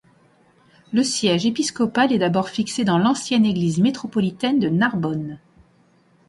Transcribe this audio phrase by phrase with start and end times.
[0.93, 5.37] Le siège épiscopal est d'abord fixé dans l'ancienne église métropolitaine de Narbonne.